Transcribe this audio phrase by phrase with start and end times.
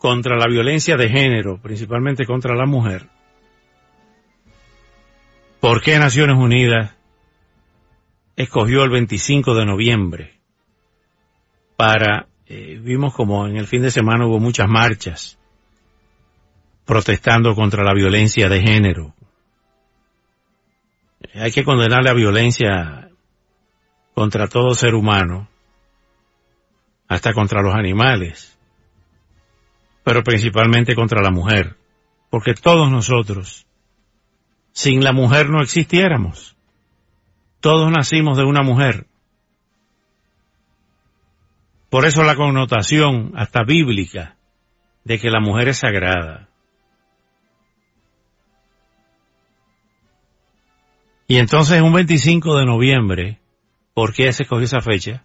[0.00, 3.10] contra la violencia de género, principalmente contra la mujer.
[5.60, 6.94] ¿Por qué Naciones Unidas
[8.34, 10.40] escogió el 25 de noviembre
[11.76, 15.38] para, eh, vimos como en el fin de semana hubo muchas marchas
[16.86, 19.14] protestando contra la violencia de género.
[21.34, 23.10] Hay que condenar la violencia
[24.14, 25.50] contra todo ser humano,
[27.06, 28.58] hasta contra los animales,
[30.04, 31.76] pero principalmente contra la mujer,
[32.30, 33.66] porque todos nosotros,
[34.72, 36.56] sin la mujer no existiéramos.
[37.60, 39.06] Todos nacimos de una mujer.
[41.90, 44.36] Por eso la connotación, hasta bíblica,
[45.04, 46.48] de que la mujer es sagrada.
[51.26, 53.40] Y entonces un 25 de noviembre,
[53.92, 55.24] ¿por qué se escogió esa fecha?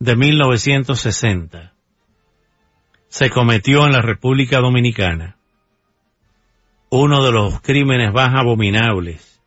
[0.00, 1.74] de 1960
[3.08, 5.36] se cometió en la República Dominicana
[6.90, 9.42] uno de los crímenes más abominables,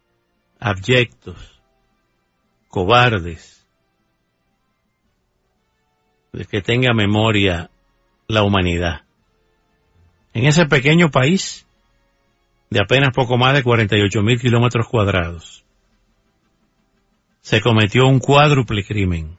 [0.60, 1.60] abyectos,
[2.68, 3.68] cobardes,
[6.34, 7.72] de que tenga memoria
[8.28, 9.02] la humanidad.
[10.34, 11.66] En ese pequeño país,
[12.70, 15.66] de apenas poco más de 48 mil kilómetros cuadrados,
[17.42, 19.36] se cometió un cuádruple crimen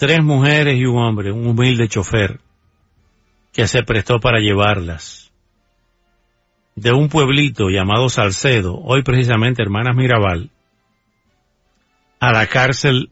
[0.00, 2.40] tres mujeres y un hombre, un humilde chofer,
[3.52, 5.30] que se prestó para llevarlas
[6.76, 10.50] de un pueblito llamado Salcedo, hoy precisamente Hermanas Mirabal,
[12.20, 13.10] a la cárcel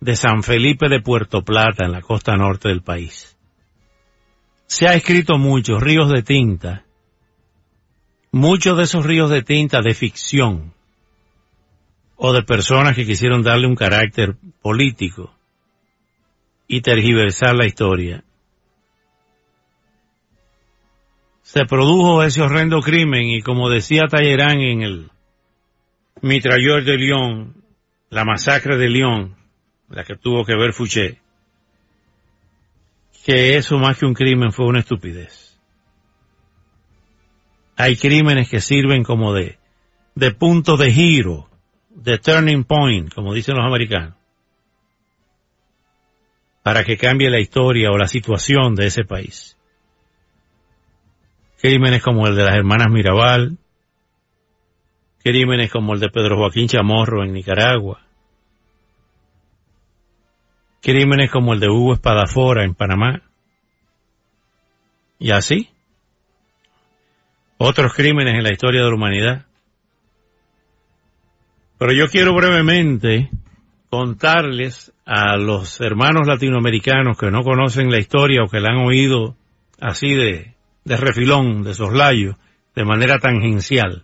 [0.00, 3.36] de San Felipe de Puerto Plata, en la costa norte del país.
[4.66, 6.84] Se ha escrito mucho, ríos de tinta,
[8.30, 10.72] muchos de esos ríos de tinta de ficción,
[12.16, 15.34] o de personas que quisieron darle un carácter político,
[16.68, 18.22] y tergiversar la historia.
[21.52, 25.10] Se produjo ese horrendo crimen y como decía Tallerán en el
[26.22, 27.64] Mitrailleur de Lyon,
[28.08, 29.34] la masacre de Lyon,
[29.88, 31.18] la que tuvo que ver Fouché,
[33.24, 35.58] que eso más que un crimen fue una estupidez.
[37.76, 39.58] Hay crímenes que sirven como de,
[40.14, 41.50] de punto de giro,
[41.88, 44.14] de turning point, como dicen los americanos
[46.62, 49.56] para que cambie la historia o la situación de ese país.
[51.60, 53.58] Crímenes como el de las hermanas Mirabal,
[55.22, 58.00] crímenes como el de Pedro Joaquín Chamorro en Nicaragua,
[60.80, 63.22] crímenes como el de Hugo Espadafora en Panamá,
[65.18, 65.68] y así,
[67.58, 69.46] otros crímenes en la historia de la humanidad.
[71.78, 73.28] Pero yo quiero brevemente
[73.90, 79.36] contarles a los hermanos latinoamericanos que no conocen la historia o que la han oído
[79.78, 80.54] así de,
[80.90, 82.36] de refilón, de soslayo,
[82.74, 84.02] de manera tangencial,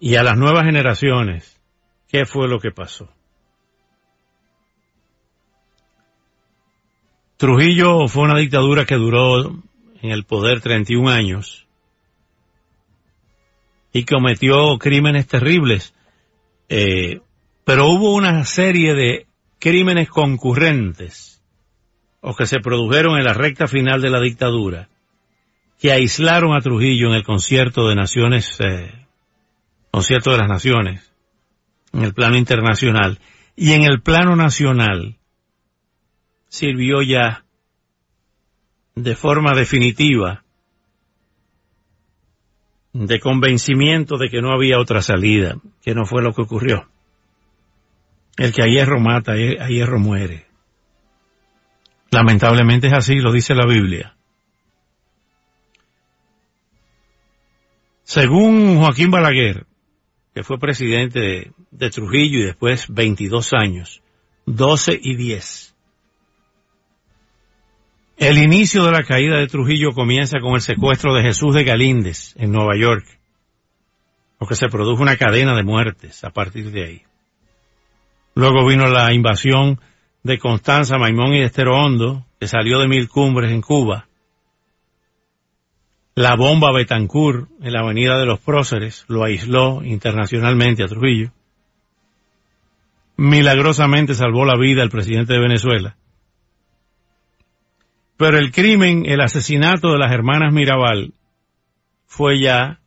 [0.00, 1.56] y a las nuevas generaciones,
[2.08, 3.08] ¿qué fue lo que pasó?
[7.36, 9.62] Trujillo fue una dictadura que duró
[10.02, 11.64] en el poder 31 años
[13.92, 15.94] y cometió crímenes terribles.
[16.68, 17.20] Eh,
[17.64, 19.26] pero hubo una serie de
[19.60, 21.40] crímenes concurrentes
[22.20, 24.88] o que se produjeron en la recta final de la dictadura
[25.80, 29.06] que aislaron a Trujillo en el concierto de naciones, eh,
[29.90, 31.10] concierto de las naciones,
[31.92, 33.18] en el plano internacional
[33.56, 35.16] y en el plano nacional
[36.48, 37.44] sirvió ya
[38.94, 40.44] de forma definitiva
[42.92, 46.88] de convencimiento de que no había otra salida, que no fue lo que ocurrió.
[48.36, 50.46] El que a hierro mata, a hierro muere.
[52.10, 54.16] Lamentablemente es así, lo dice la Biblia.
[58.10, 59.66] Según Joaquín Balaguer,
[60.34, 64.02] que fue presidente de, Trujillo y después 22 años,
[64.46, 65.76] 12 y 10.
[68.16, 72.34] El inicio de la caída de Trujillo comienza con el secuestro de Jesús de Galíndez
[72.36, 73.06] en Nueva York,
[74.38, 77.02] porque se produjo una cadena de muertes a partir de ahí.
[78.34, 79.80] Luego vino la invasión
[80.24, 84.08] de Constanza, Maimón y Estero Hondo, que salió de Mil Cumbres en Cuba.
[86.20, 91.32] La bomba Betancourt en la Avenida de los Próceres lo aisló internacionalmente a Trujillo.
[93.16, 95.96] Milagrosamente salvó la vida el presidente de Venezuela.
[98.18, 101.14] Pero el crimen, el asesinato de las hermanas Mirabal
[102.04, 102.80] fue ya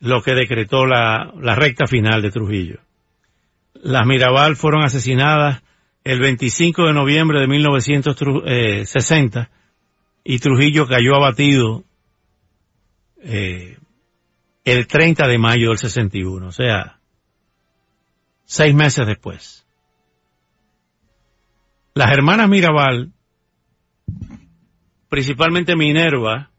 [0.00, 2.80] lo que decretó la, la recta final de Trujillo.
[3.74, 5.62] Las Mirabal fueron asesinadas
[6.02, 9.50] el 25 de noviembre de 1960
[10.24, 11.84] y Trujillo cayó abatido
[13.22, 13.78] eh,
[14.64, 16.98] el 30 de mayo del 61, o sea,
[18.44, 19.66] seis meses después.
[21.94, 23.12] Las hermanas Mirabal,
[25.08, 26.50] principalmente Minerva,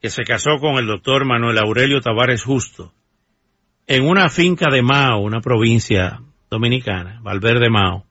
[0.00, 2.92] que se casó con el doctor Manuel Aurelio Tavares Justo,
[3.86, 6.20] en una finca de Mao, una provincia
[6.50, 8.04] dominicana, Valverde Mao,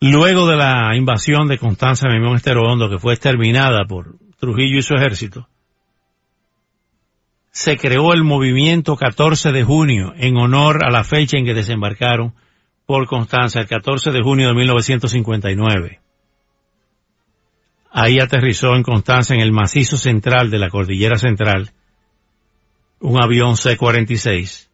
[0.00, 4.82] luego de la invasión de Constanza Memón Estero Hondo, que fue exterminada por Trujillo y
[4.82, 5.48] su ejército,
[7.50, 12.34] se creó el movimiento 14 de junio en honor a la fecha en que desembarcaron
[12.86, 16.00] por Constanza, el 14 de junio de 1959.
[17.90, 21.72] Ahí aterrizó en Constanza, en el macizo central de la cordillera central,
[23.00, 24.68] un avión C-46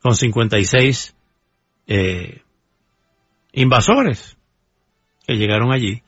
[0.00, 1.16] con 56
[1.86, 2.42] eh,
[3.52, 4.36] invasores
[5.26, 6.02] que llegaron allí.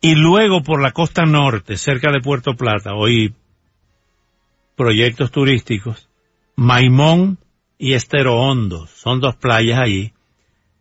[0.00, 3.34] Y luego por la costa norte, cerca de Puerto Plata, hoy
[4.80, 6.08] proyectos turísticos,
[6.56, 7.36] Maimón
[7.76, 10.14] y Estero Hondo, son dos playas allí.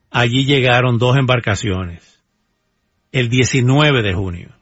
[0.10, 2.24] Allí llegaron dos embarcaciones,
[3.12, 4.56] el 19 de junio.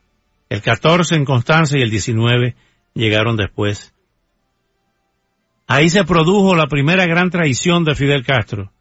[0.50, 2.56] El 14 en Constanza y el 19
[2.96, 3.94] llegaron después.
[5.68, 8.72] Ahí se produjo la primera gran traición de Fidel Castro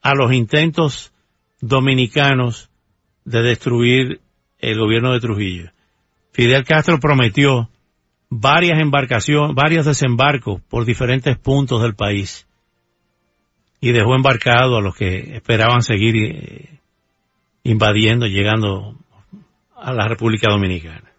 [0.00, 1.12] a los intentos
[1.60, 2.70] dominicanos
[3.26, 4.22] de destruir
[4.60, 5.72] el gobierno de Trujillo.
[6.32, 7.68] Fidel Castro prometió
[8.30, 12.46] varias embarcaciones, varios desembarcos por diferentes puntos del país
[13.80, 16.80] y dejó embarcado a los que esperaban seguir eh,
[17.64, 18.96] invadiendo, llegando
[19.74, 21.10] a la República Dominicana.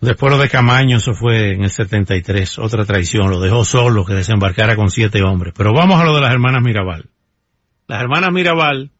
[0.00, 4.14] Después lo de Camaño, eso fue en el 73, otra traición, lo dejó solo que
[4.14, 5.52] desembarcara con siete hombres.
[5.54, 7.10] Pero vamos a lo de las hermanas Mirabal.
[7.86, 8.92] Las hermanas Mirabal,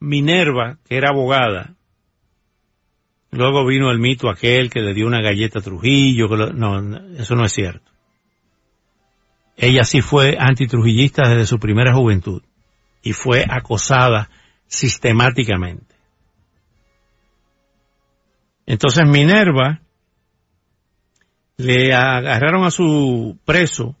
[0.00, 1.75] Minerva, que era abogada,
[3.36, 7.34] luego vino el mito aquel que le dio una galleta a Trujillo, que no, eso
[7.34, 7.90] no es cierto.
[9.56, 12.42] Ella sí fue antitrujillista desde su primera juventud
[13.02, 14.28] y fue acosada
[14.66, 15.94] sistemáticamente.
[18.66, 19.80] Entonces Minerva
[21.56, 23.96] le agarraron a su preso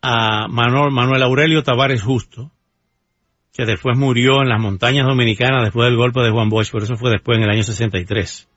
[0.00, 2.50] a Manuel, Manuel Aurelio Tavares Justo,
[3.52, 6.96] que después murió en las montañas dominicanas después del golpe de Juan Bosch, pero eso
[6.96, 8.48] fue después en el año 63,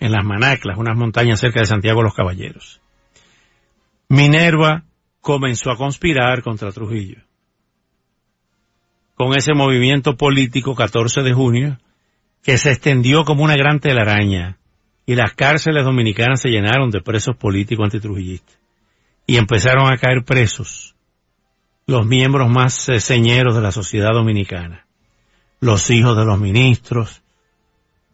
[0.00, 2.80] en las Manaclas, unas montañas cerca de Santiago los Caballeros.
[4.08, 4.84] Minerva
[5.20, 7.22] comenzó a conspirar contra Trujillo.
[9.14, 11.78] Con ese movimiento político 14 de junio,
[12.42, 14.58] que se extendió como una gran telaraña
[15.06, 18.58] y las cárceles dominicanas se llenaron de presos políticos antitrujillistas
[19.26, 20.95] y empezaron a caer presos
[21.86, 24.86] los miembros más eh, señeros de la sociedad dominicana,
[25.60, 27.22] los hijos de los ministros,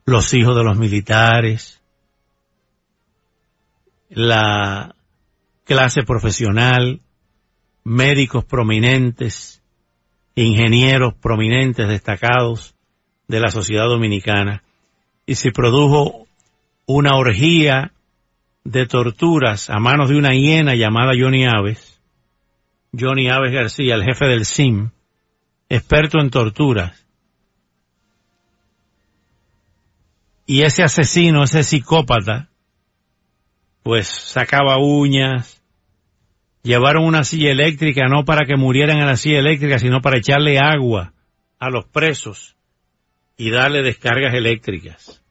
[0.05, 1.81] los hijos de los militares,
[4.11, 4.95] la
[5.65, 7.01] clase profesional,
[7.85, 9.63] médicos prominentes,
[10.35, 12.75] ingenieros prominentes destacados,
[13.33, 14.63] de la sociedad dominicana.
[15.25, 16.27] Y se produjo
[16.87, 17.93] una orgía
[18.65, 21.92] de torturas a manos de una hiena llamada Johnny Aves,
[22.99, 24.91] Johnny Aves García, el jefe del SIM,
[25.69, 27.07] experto en torturas.
[30.47, 32.51] Y ese asesino, ese psicópata,
[33.83, 35.63] pues sacaba uñas,
[36.63, 40.59] llevaron una silla eléctrica no para que murieran en la silla eléctrica, sino para echarle
[40.59, 41.15] agua
[41.59, 42.57] a los presos
[43.37, 45.23] y darle descargas eléctricas.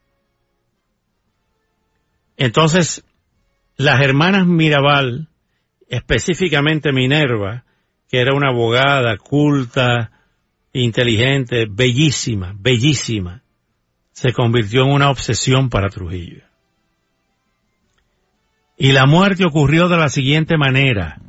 [2.37, 3.05] Entonces,
[3.77, 5.27] las hermanas Mirabal,
[5.91, 7.65] específicamente Minerva,
[8.09, 10.09] que era una abogada culta,
[10.71, 13.43] inteligente, bellísima, bellísima,
[14.13, 16.43] se convirtió en una obsesión para Trujillo.
[18.77, 21.19] Y la muerte ocurrió de la siguiente manera.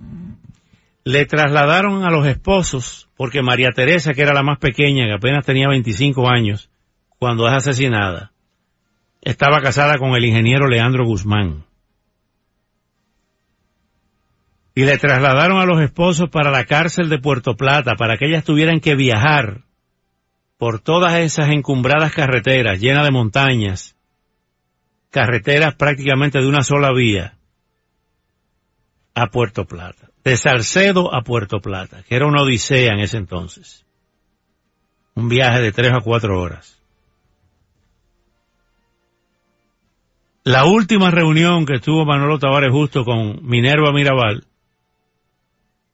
[1.04, 5.45] Le trasladaron a los esposos porque María Teresa, que era la más pequeña, que apenas
[5.45, 6.71] tenía 25 años,
[7.19, 8.31] cuando es asesinada,
[9.23, 11.64] estaba casada con el ingeniero Leandro Guzmán.
[14.75, 18.45] Y le trasladaron a los esposos para la cárcel de Puerto Plata, para que ellas
[18.45, 19.62] tuvieran que viajar
[20.57, 23.97] por todas esas encumbradas carreteras llenas de montañas,
[25.11, 27.37] carreteras prácticamente de una sola vía,
[29.14, 30.09] a Puerto Plata.
[30.25, 33.85] De Salcedo a Puerto Plata, que era una odisea en ese entonces.
[35.14, 36.81] Un viaje de tres a cuatro horas.
[40.45, 44.45] La última reunión que tuvo Manolo Tavares justo con Minerva Mirabal,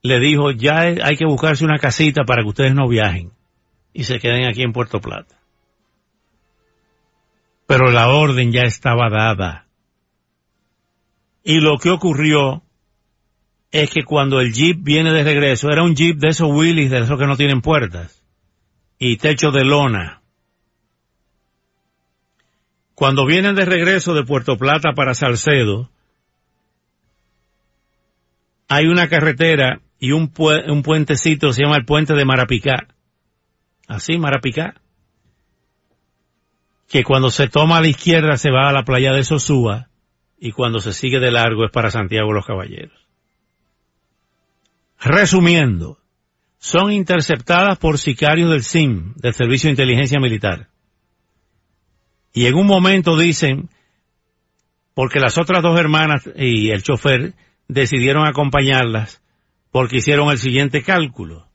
[0.01, 3.31] le dijo, ya hay que buscarse una casita para que ustedes no viajen
[3.93, 5.35] y se queden aquí en Puerto Plata.
[7.67, 9.67] Pero la orden ya estaba dada.
[11.43, 12.63] Y lo que ocurrió
[13.71, 16.99] es que cuando el jeep viene de regreso, era un jeep de esos Willys, de
[16.99, 18.23] esos que no tienen puertas,
[18.97, 20.21] y techo de lona.
[22.95, 25.89] Cuando vienen de regreso de Puerto Plata para Salcedo,
[28.67, 32.87] hay una carretera y un, puentecito, se llama el puente de Marapicá.
[33.87, 34.75] Así, Marapicá.
[36.87, 39.89] Que cuando se toma a la izquierda se va a la playa de Sosúa
[40.39, 42.97] y cuando se sigue de largo es para Santiago los Caballeros.
[45.01, 45.99] Resumiendo,
[46.57, 50.69] son interceptadas por sicarios del SIM, del Servicio de Inteligencia Militar.
[52.33, 53.69] Y en un momento dicen,
[54.93, 57.33] porque las otras dos hermanas y el chofer
[57.67, 59.21] decidieron acompañarlas
[59.71, 61.47] porque hicieron el siguiente cálculo.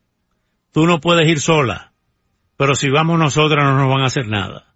[0.73, 1.93] Tú no puedes ir sola,
[2.57, 4.75] pero si vamos nosotras no nos van a hacer nada.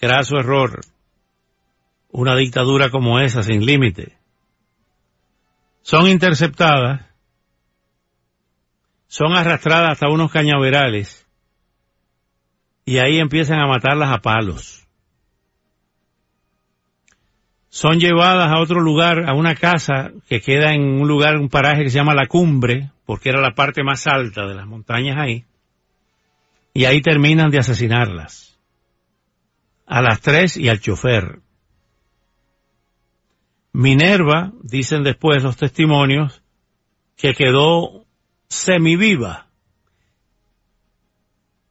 [0.00, 0.80] Graso error.
[2.10, 4.18] Una dictadura como esa, sin límite.
[5.82, 7.08] Son interceptadas
[9.08, 11.26] son arrastradas hasta unos cañaverales
[12.84, 14.87] y ahí empiezan a matarlas a palos.
[17.70, 21.82] Son llevadas a otro lugar, a una casa que queda en un lugar, un paraje
[21.82, 25.44] que se llama La Cumbre, porque era la parte más alta de las montañas ahí,
[26.72, 28.58] y ahí terminan de asesinarlas.
[29.86, 31.40] A las tres y al chofer.
[33.72, 36.42] Minerva, dicen después los testimonios,
[37.16, 38.06] que quedó
[38.48, 39.48] semiviva.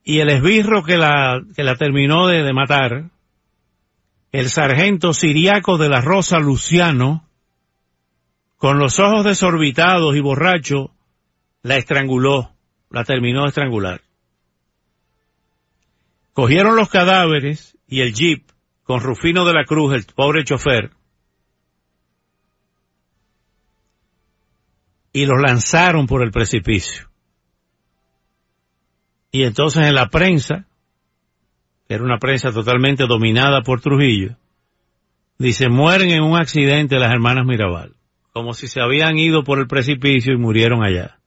[0.03, 3.09] Y el esbirro que la, que la terminó de, de matar,
[4.37, 7.27] el sargento siriaco de la Rosa Luciano,
[8.55, 10.91] con los ojos desorbitados y borracho,
[11.63, 12.53] la estranguló,
[12.91, 14.01] la terminó de estrangular.
[16.33, 18.47] Cogieron los cadáveres y el jeep
[18.83, 20.91] con Rufino de la Cruz, el pobre chofer,
[25.13, 27.09] y los lanzaron por el precipicio.
[29.31, 30.67] Y entonces en la prensa,
[31.89, 34.35] era una prensa totalmente dominada por Trujillo,
[35.37, 37.95] dice, mueren en un accidente las hermanas Mirabal,
[38.33, 41.19] como si se habían ido por el precipicio y murieron allá,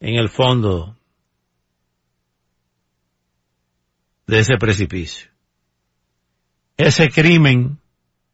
[0.00, 0.96] en el fondo
[4.26, 5.30] de ese precipicio.
[6.76, 7.78] Ese crimen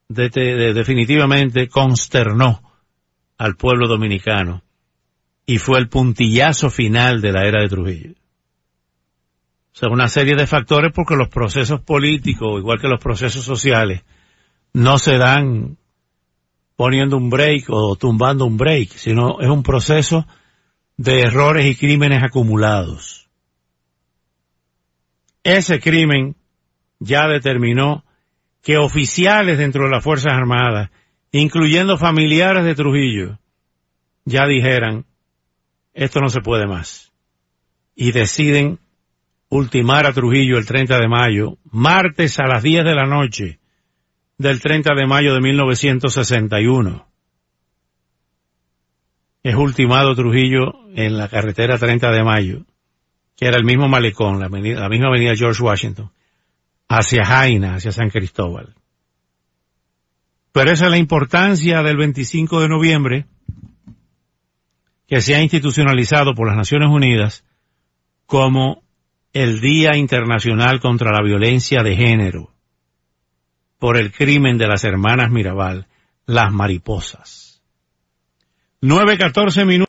[0.09, 2.62] definitivamente consternó
[3.37, 4.62] al pueblo dominicano
[5.45, 8.15] y fue el puntillazo final de la era de Trujillo.
[9.78, 14.02] Sea, una serie de factores porque los procesos políticos, igual que los procesos sociales,
[14.73, 15.78] no se dan
[16.75, 20.26] poniendo un break o tumbando un break, sino es un proceso
[20.97, 23.30] de errores y crímenes acumulados.
[25.44, 26.35] Ese crimen
[26.99, 28.04] ya determinó
[28.64, 30.90] que oficiales dentro de las Fuerzas Armadas,
[31.30, 33.38] incluyendo familiares de Trujillo,
[34.25, 35.06] ya dijeran,
[35.94, 37.12] esto no se puede más.
[37.94, 38.80] Y deciden
[39.50, 43.59] ultimar a Trujillo el 30 de mayo, martes a las 10 de la noche
[44.37, 47.07] del 30 de mayo de 1961.
[49.43, 52.64] Es ultimado Trujillo en la carretera 30 de mayo,
[53.37, 56.11] que era el mismo malecón, la, misma avenida George Washington,
[56.88, 58.75] hacia Jaina, hacia San Cristóbal.
[60.52, 63.26] Pero esa es la importancia del 25 de noviembre,
[65.07, 67.45] que se ha institucionalizado por las Naciones Unidas
[68.26, 68.83] como
[69.42, 72.50] el Día Internacional contra la Violencia de Género
[73.78, 75.87] por el crimen de las hermanas Mirabal,
[76.26, 77.62] las mariposas.
[78.83, 79.87] 9.14 minutos.